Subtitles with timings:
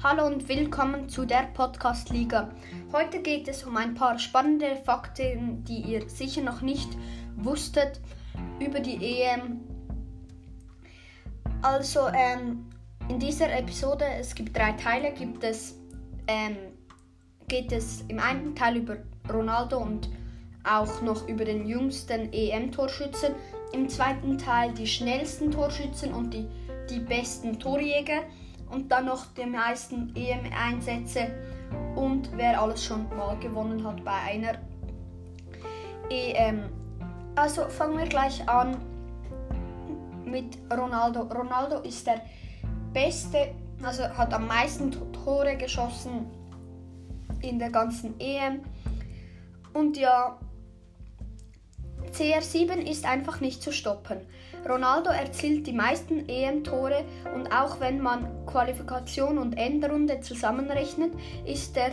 [0.00, 2.50] Hallo und willkommen zu der Podcast Liga.
[2.92, 6.88] Heute geht es um ein paar spannende Fakten, die ihr sicher noch nicht
[7.34, 8.00] wusstet
[8.60, 9.58] über die EM.
[11.62, 12.70] Also ähm,
[13.08, 15.74] in dieser Episode, es gibt drei Teile, gibt es,
[16.28, 16.56] ähm,
[17.48, 20.08] geht es im einen Teil über Ronaldo und
[20.62, 23.34] auch noch über den jüngsten EM-Torschützen.
[23.72, 26.46] Im zweiten Teil die schnellsten Torschützen und die,
[26.88, 28.22] die besten Torjäger
[28.70, 31.30] und dann noch die meisten EM-Einsätze
[31.96, 34.58] und wer alles schon mal gewonnen hat bei einer
[36.10, 36.64] EM.
[37.34, 38.76] Also fangen wir gleich an
[40.24, 41.22] mit Ronaldo.
[41.22, 42.22] Ronaldo ist der
[42.92, 46.26] beste, also hat am meisten Tore geschossen
[47.40, 48.62] in der ganzen EM.
[49.72, 50.38] Und ja,
[52.14, 54.18] CR7 ist einfach nicht zu stoppen.
[54.68, 61.12] Ronaldo erzielt die meisten EM-Tore und auch wenn man Qualifikation und Endrunde zusammenrechnet,
[61.46, 61.92] ist er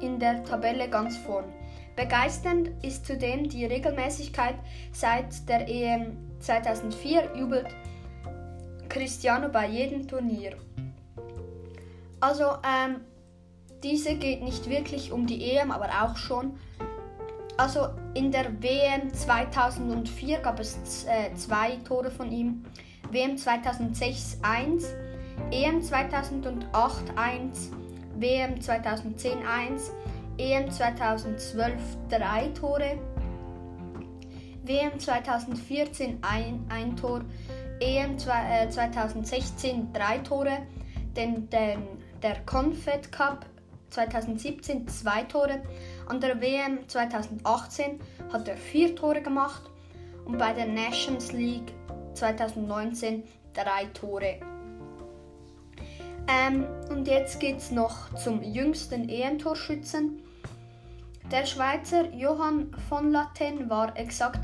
[0.00, 1.46] in der Tabelle ganz vorn.
[1.96, 4.56] Begeisternd ist zudem die Regelmäßigkeit.
[4.92, 7.68] Seit der EM 2004 jubelt
[8.88, 10.56] Cristiano bei jedem Turnier.
[12.20, 13.00] Also, ähm,
[13.82, 16.58] diese geht nicht wirklich um die EM, aber auch schon
[17.56, 22.64] also in der WM 2004 gab es äh, zwei Tore von ihm.
[23.10, 24.94] WM 2006 1,
[25.50, 27.70] EM 2008 1,
[28.18, 29.92] WM 2010 1,
[30.38, 31.72] EM 2012
[32.08, 32.98] 3 Tore,
[34.64, 37.20] WM 2014 ein, ein Tor,
[37.80, 40.58] EM zwei, äh, 2016 3 Tore,
[41.14, 41.82] denn, denn
[42.22, 43.44] der Confed Cup
[43.94, 45.62] 2017 zwei Tore,
[46.06, 48.00] an der WM 2018
[48.32, 49.62] hat er vier Tore gemacht
[50.24, 51.72] und bei der Nations League
[52.14, 53.22] 2019
[53.52, 54.40] drei Tore.
[56.26, 60.22] Ähm, und jetzt geht es noch zum jüngsten EM-Torschützen.
[61.30, 64.40] Der Schweizer Johann von Laten war exakt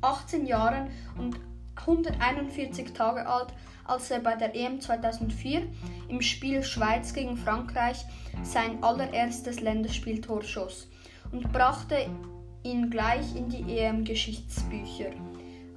[0.00, 1.38] 18 Jahre und
[1.80, 3.48] 141 Tage alt,
[3.84, 5.62] als er bei der EM 2004
[6.08, 8.04] im Spiel Schweiz gegen Frankreich
[8.42, 10.88] sein allererstes Länderspieltor schoss
[11.32, 12.08] und brachte
[12.62, 15.10] ihn gleich in die EM-Geschichtsbücher.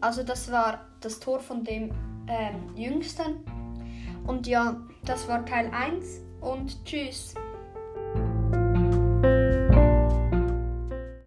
[0.01, 1.91] Also das war das Tor von dem
[2.27, 3.43] ähm, Jüngsten.
[4.25, 7.33] Und ja, das war Teil 1 und tschüss.